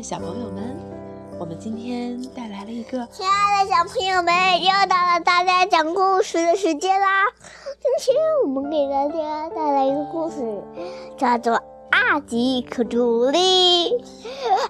[0.00, 0.74] 的小朋友们，
[1.38, 7.26] 我们今天带来了一个亲爱的小朋友们，又到了大家讲故事的时间啦！
[7.82, 10.62] 今天我们给大家带来一个故事，
[11.18, 11.52] 叫做
[11.90, 13.90] 《阿吉可朱莉》。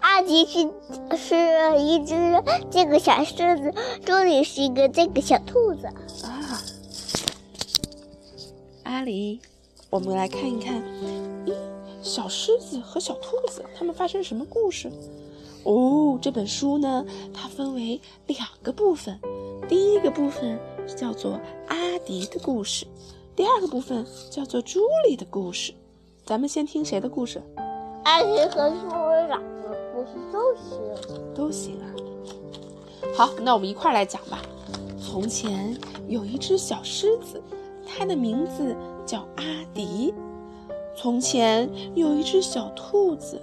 [0.01, 0.69] 阿吉是
[1.17, 3.73] 是一只这个小狮子，
[4.05, 5.87] 朱莉是一个这个小兔子
[6.27, 6.59] 啊。
[8.83, 9.39] 阿狸，
[9.91, 10.83] 我们来看一看。
[12.11, 14.91] 小狮子和小兔子，它们发生什么故事？
[15.63, 19.17] 哦，这本书呢，它分为两个部分。
[19.69, 20.59] 第一个部分
[20.97, 21.39] 叫做
[21.69, 22.85] 阿迪的故事，
[23.37, 25.73] 第二个部分叫做朱莉的故事。
[26.27, 27.41] 咱们先听谁的故事？
[28.03, 31.87] 阿迪和朱莉两个故事都行，都行啊。
[33.15, 34.43] 好，那我们一块来讲吧。
[35.01, 37.41] 从前有一只小狮子，
[37.87, 38.75] 它的名字
[39.07, 40.13] 叫阿迪。
[41.03, 43.41] 从前有一只小兔子，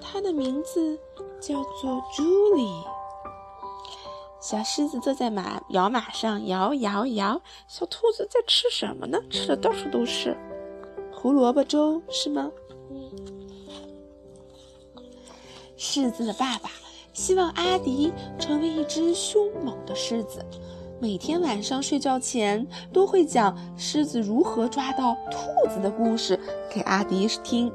[0.00, 0.98] 它的名字
[1.40, 2.24] 叫做朱
[2.56, 2.66] 莉。
[4.40, 7.40] 小狮子坐在马摇马上，摇摇摇。
[7.68, 9.20] 小兔子在吃什么呢？
[9.30, 10.36] 吃的到处都是
[11.12, 12.50] 胡萝卜粥，是吗？
[15.76, 16.68] 狮子的爸爸
[17.12, 20.44] 希望阿迪成为一只凶猛的狮子。
[21.00, 27.72] 每天晚上睡觉前都会讲狮子如何抓到兔子的故事给阿迪听，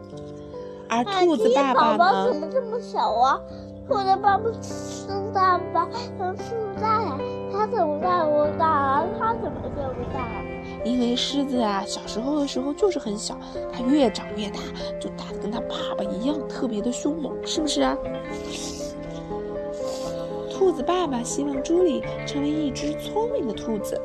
[0.90, 2.34] 而兔子爸爸呢？
[2.34, 3.40] 怎么这么小啊？
[3.88, 7.18] 兔子爸爸生大吧，生这么大呀？
[7.54, 9.06] 他怎么这么大啊？
[9.18, 10.28] 他怎么这么大？
[10.84, 13.38] 因为狮子啊，小时候的时候就是很小，
[13.72, 14.60] 它越长越大，
[15.00, 17.96] 就大的跟它爸爸一样，特别的凶猛，是不是啊？
[20.64, 24.02] 兔子爸爸希望朱莉成为一只聪明的兔子。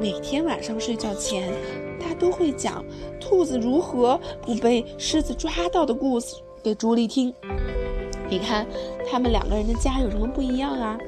[0.00, 1.52] 每天晚上睡觉前，
[2.00, 2.82] 他都会讲
[3.20, 7.32] 兔子如何不被狮子抓到的故事给朱莉听。
[8.26, 8.66] 你看，
[9.06, 10.98] 他们两个人的家有什么不一样啊？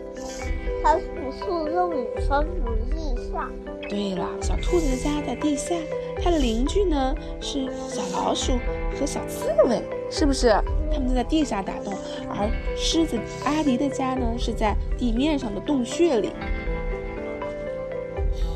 [0.83, 1.07] 他是
[1.41, 3.51] 住在女生的地下。
[3.89, 5.75] 对了，小兔子的家在地下，
[6.23, 8.53] 它的邻居呢是小老鼠
[8.99, 10.51] 和小刺猬，是不是？
[10.93, 11.95] 他们都在地下打洞，
[12.31, 16.31] 而狮子阿迪的家呢是在地面上的洞穴里。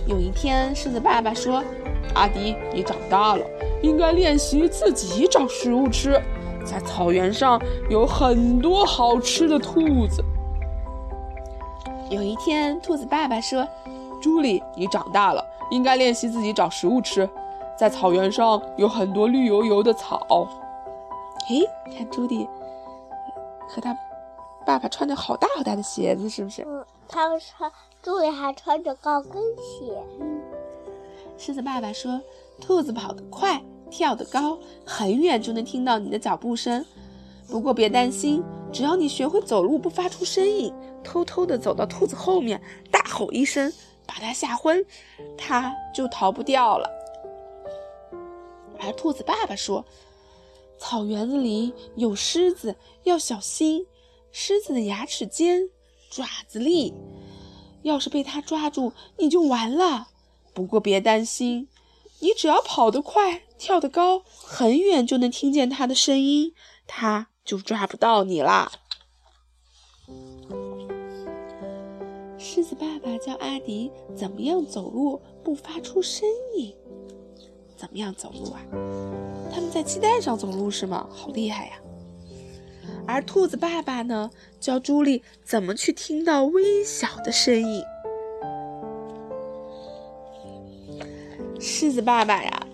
[0.06, 1.62] 有一天，狮子爸爸说
[2.14, 3.44] ：“阿迪，你长大了，
[3.82, 6.20] 应该练习自己找食物吃。
[6.64, 10.22] 在草原上有很多好吃的兔子。”
[12.10, 13.66] 有一天，兔子爸爸说
[14.20, 17.28] ：“朱莉，你长大了，应该练习自己找食物吃。
[17.76, 20.46] 在草原上有很多绿油油的草。”
[21.48, 21.60] 嘿，
[21.96, 22.48] 看朱莉
[23.68, 23.96] 和他
[24.66, 26.62] 爸爸穿着好大好大的鞋子，是不是？
[26.62, 27.70] 嗯，他们穿
[28.02, 30.02] 朱莉还穿着高跟鞋。
[30.20, 30.40] 嗯，
[31.36, 32.20] 狮子爸爸说
[32.60, 36.84] ：“兔子跑得快，跳得高，很远就能听到你的脚步声。
[37.48, 38.42] 不过别担心，
[38.72, 42.60] 只要你学会走路不发出声音，偷偷地走到兔子后面，
[42.90, 43.70] 大吼一声，
[44.06, 44.84] 把它吓昏，
[45.36, 46.88] 它就逃不掉了。”
[48.80, 49.84] 而兔子爸爸说。
[50.78, 53.86] 草原子里有狮子，要小心。
[54.30, 55.70] 狮子的牙齿尖，
[56.10, 56.92] 爪子利，
[57.82, 60.08] 要是被它抓住，你就完了。
[60.52, 61.68] 不过别担心，
[62.18, 66.52] 你只要跑得快，跳得高，很远就能听见它的声音，
[66.86, 68.72] 它就抓不到你啦。
[72.36, 76.74] 狮子爸爸教阿迪怎么样走路不发出声音。
[77.76, 78.60] 怎么样走路啊？
[79.52, 81.06] 他们在鸡蛋上走路是吗？
[81.10, 81.72] 好厉害呀！
[83.06, 87.82] 而兔子爸爸呢，教朱莉怎么去听到微小的声音。
[91.60, 92.66] 狮子爸爸呀，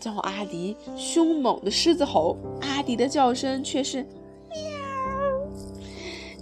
[0.00, 4.02] 教阿迪凶猛的狮子吼，阿迪的叫声却是
[4.50, 4.58] 喵，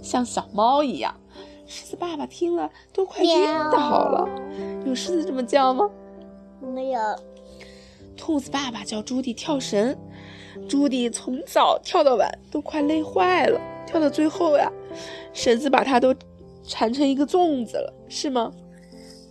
[0.01, 1.15] 像小猫一样。
[1.65, 4.27] 狮子爸爸听了都快晕倒了。
[4.85, 5.89] 有狮子这么叫吗？
[6.61, 7.01] 没有。
[8.17, 9.95] 兔子爸爸叫朱迪跳绳，
[10.67, 13.61] 朱迪从早跳到晚，都快累坏了。
[13.85, 14.69] 跳到最后呀，
[15.31, 16.13] 绳子把它都
[16.63, 18.51] 缠成一个粽子了，是吗？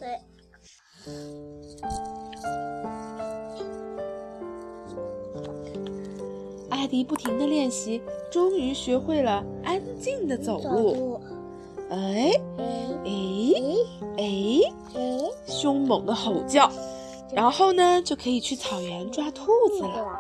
[0.01, 0.09] 对。
[6.71, 8.01] 艾迪不停的练习，
[8.31, 11.21] 终于学会了安静的走路。
[11.91, 12.65] 哎哎
[13.05, 13.21] 哎
[14.17, 14.25] 哎！
[15.47, 16.71] 凶猛的吼叫。
[17.33, 19.47] 然后呢，就可以去草原抓兔
[19.77, 20.19] 子了。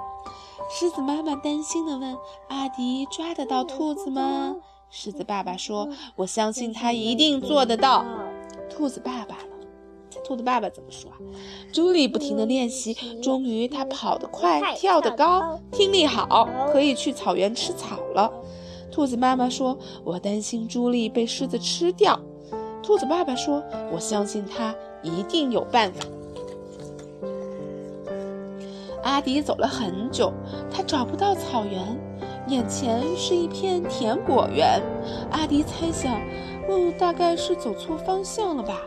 [0.68, 2.16] 狮子妈妈担心地问
[2.48, 4.56] ：“阿迪抓得到兔子吗？”
[4.90, 8.04] 狮子爸爸说：“我相信他一定做得到。”
[8.68, 9.66] 兔子爸爸呢？
[10.24, 11.16] 兔子爸爸怎么说啊？
[11.72, 18.32] 朱莉不停地练习，终于他跑得快，跳得高，听力好，可以去草原吃草了。
[18.90, 22.18] 兔子妈妈说：“我担心朱莉被狮子吃掉。”
[22.82, 23.62] 兔子爸爸说
[23.92, 26.04] ：“我相信他一定有办法。”
[29.06, 30.32] 阿迪走了很久，
[30.68, 31.80] 他找不到草原，
[32.48, 34.82] 眼前是一片甜果园。
[35.30, 36.16] 阿迪猜想，
[36.68, 38.82] 哦，大概是走错方向了吧。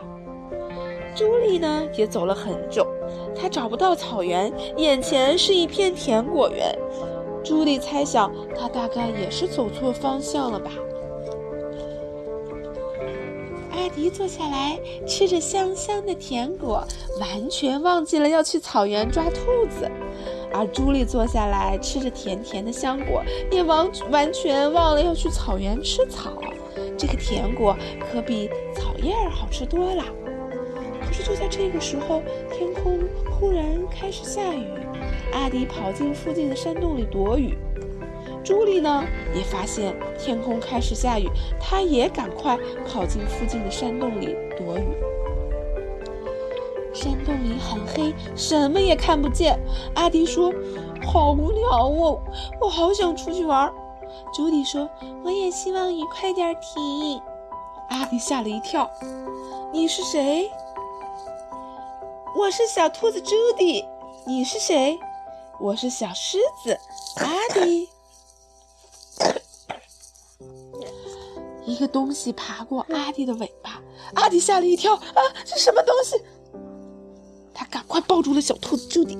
[1.16, 2.86] 朱莉呢，也走了很久，
[3.34, 6.78] 她找不到草原，眼前是一片甜果园。
[7.42, 10.70] 朱莉猜想，她大概也是走错方向了吧。
[13.72, 16.84] 阿迪坐下来，吃着香香的甜果，
[17.18, 19.90] 完全忘记了要去草原抓兔子。
[20.52, 26.32] 而朱莉坐下来，吃着甜甜的香果，也完完全忘了要去草原吃草。
[26.96, 30.04] 这个甜果可比草叶儿好吃多了。
[31.06, 33.00] 可是就在这个时候，天空
[33.30, 34.66] 忽然开始下雨。
[35.32, 37.56] 阿迪跑进附近的山洞里躲雨。
[38.44, 39.04] 朱莉呢，
[39.34, 41.28] 也发现天空开始下雨，
[41.60, 45.09] 她也赶快跑进附近的山洞里躲雨。
[47.00, 49.58] 山洞里很黑，什么也看不见。
[49.94, 50.52] 阿迪说
[51.10, 52.20] ：“好无聊哦，
[52.60, 53.72] 我好想出去玩。”
[54.34, 54.86] 朱迪说
[55.24, 57.18] ：“我也希望雨快点停。”
[57.88, 58.90] 阿迪吓了一跳
[59.72, 60.50] ：“你是谁
[62.36, 63.82] ？”“我是小兔子朱迪。
[64.26, 65.00] ”“你是谁
[65.58, 66.78] ？”“我是小狮子
[67.16, 67.88] 阿迪。
[71.64, 73.80] ”一个东西爬过阿迪的尾巴，
[74.14, 75.00] 阿迪吓了一跳：“啊，
[75.46, 76.19] 这什么东西？”
[78.20, 79.16] 抱住了小兔子朱迪。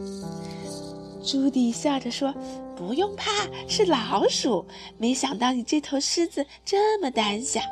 [1.24, 2.34] 朱迪笑着说
[2.76, 4.66] ：“不用怕，是老鼠。
[4.98, 7.62] 没想到你这头狮子这么胆小。”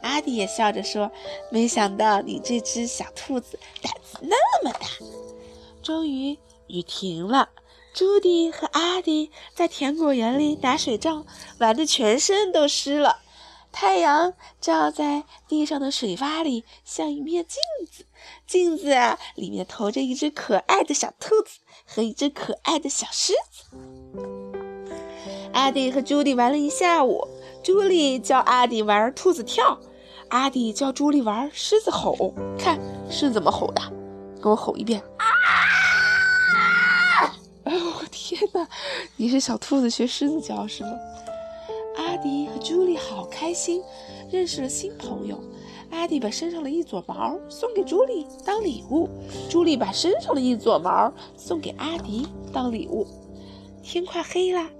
[0.00, 1.12] 阿迪也笑着说
[1.52, 4.86] ：“没想到你这只小兔子胆子那么大。”
[5.84, 6.38] 终于
[6.68, 7.50] 雨停了，
[7.92, 11.26] 朱迪和阿迪在甜果园里打水仗，
[11.58, 13.18] 玩的全身都湿了。
[13.76, 17.60] 太阳照在地上的水洼里，像一面镜
[17.90, 18.06] 子。
[18.46, 23.64] 镜子啊，里面投着一只可爱的小兔子和一只可爱的小狮子。
[25.52, 27.26] 阿迪和朱莉玩了一下午。
[27.64, 29.80] 朱莉教阿迪玩兔子跳，
[30.28, 32.32] 阿迪教朱莉玩狮子吼。
[32.56, 32.78] 看
[33.10, 33.82] 是怎么吼的，
[34.40, 35.02] 给我吼一遍！
[35.18, 35.26] 啊！
[37.64, 38.68] 哎呦天哪，
[39.16, 40.92] 你是小兔子学狮子叫是吗？
[42.14, 43.82] 阿迪和朱莉好开心，
[44.30, 45.36] 认识了新朋友。
[45.90, 49.08] 阿迪把身上的一撮毛送给朱莉当礼物，
[49.50, 53.04] 朱莉把身上的一撮毛送给阿迪当礼物。
[53.82, 54.70] 天快黑了，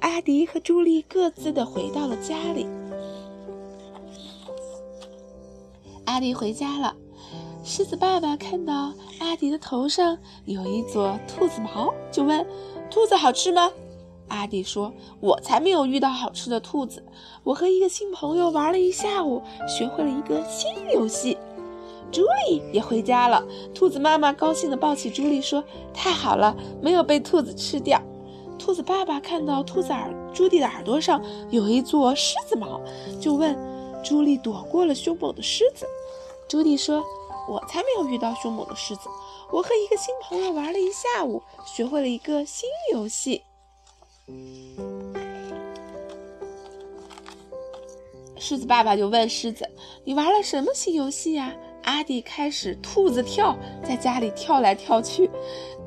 [0.00, 2.66] 阿迪和朱莉各自的回到了家里。
[6.04, 6.94] 阿迪回家了，
[7.64, 12.46] 狮子爸爸看到阿迪的头上有一撮兔子毛，就问
[12.92, 13.72] ：“兔子好吃吗？”
[14.28, 17.04] 阿迪说：“我才没有遇到好吃的兔子，
[17.44, 21.36] 我和一个新朋友玩了一下午，学会了一个新游戏。”
[22.10, 23.44] 朱莉也回家了。
[23.74, 28.00] 兔子妈妈高兴地抱起朱莉说：“太好了，没有被兔子吃掉。”
[28.58, 32.80] 兔子爸爸看到兔子耳朱莉的耳朵上有一撮狮子毛，
[33.20, 33.56] 就问
[34.02, 35.86] ：“朱莉躲过了凶猛的狮子？”
[36.48, 37.04] 朱莉说
[37.48, 39.08] ：“我才没有遇到凶猛的狮子，
[39.52, 43.42] 我和一个新朋友玩了一下午，学会了一个新游戏。”
[48.38, 49.68] 狮子爸爸就问狮子
[50.04, 51.54] ：“你玩了什么新游戏呀？”
[51.84, 55.28] 阿迪开始兔子跳，在家里跳来跳去。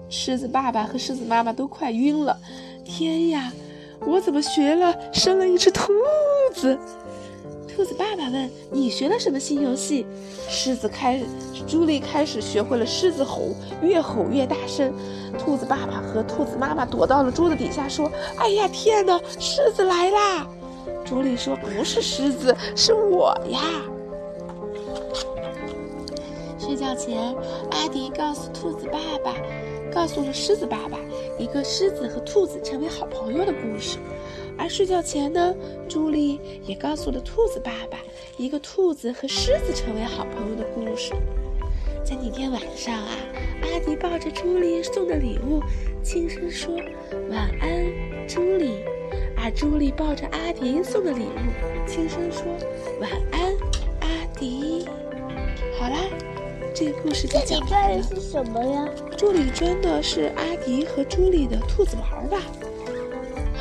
[0.10, 2.40] 狮子爸爸和狮子妈妈都快晕了。
[2.84, 3.52] 天呀，
[4.06, 5.92] 我怎么学了生了一只兔
[6.54, 6.78] 子？
[7.82, 10.06] 兔子爸爸问：“你学了什么新游戏？”
[10.48, 11.20] 狮子开，
[11.68, 14.94] 朱莉开始学会了狮子吼，越吼越大声。
[15.40, 18.08] 兔子爸爸和兔子妈妈躲到了桌子底下，说
[18.38, 20.48] ：“哎呀，天哪，狮子来啦！”
[21.04, 23.62] 朱莉说：“不是狮子，是我呀。”
[26.60, 27.36] 睡觉前，
[27.72, 29.36] 阿迪告诉兔子爸爸，
[29.92, 31.00] 告诉了狮子爸爸
[31.40, 33.98] 一个狮子和兔子成为好朋友的故事。
[34.58, 35.54] 而睡觉前呢，
[35.88, 37.98] 朱莉也告诉了兔子爸爸
[38.38, 41.14] 一个兔子和狮子成为好朋友的故事。
[42.04, 43.10] 在那天晚上啊，
[43.64, 45.62] 阿迪抱着朱莉送的礼物，
[46.04, 46.76] 轻声说
[47.30, 48.84] ：“晚安，朱莉。”
[49.44, 52.44] 而朱莉抱着阿迪送的礼物，轻声说
[53.02, 53.54] ：“晚安，
[54.02, 54.86] 阿迪。”
[55.80, 55.98] 好啦，
[56.76, 58.04] 这个故事就讲完了。
[58.04, 58.90] 这里是什么呀？
[59.18, 62.42] 这里装的是阿迪和朱莉的兔子毛吧？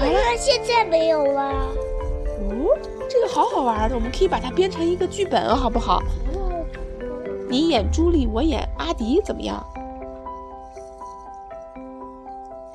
[0.00, 1.42] 好了，现在没有了。
[2.38, 6.00] 哦，这个好好玩的，我们可以把它编成一个剧本，好不好？
[7.50, 9.62] 你演朱莉，我演阿迪，怎么样？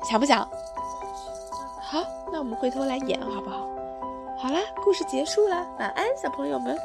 [0.08, 0.48] 想不想？
[1.80, 1.98] 好，
[2.30, 3.66] 那我们回头来演，好不好？
[4.38, 6.78] 好啦，故事结束了，晚安，小朋友们。